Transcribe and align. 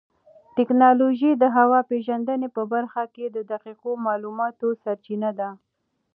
ټیکنالوژي 0.55 1.31
د 1.37 1.43
هوا 1.57 1.79
پېژندنې 1.91 2.47
په 2.55 2.61
برخه 2.73 3.03
کې 3.15 3.25
د 3.29 3.37
دقیقو 3.51 3.91
معلوماتو 4.05 4.67
سرچینه 4.83 5.29
ده. 5.39 5.49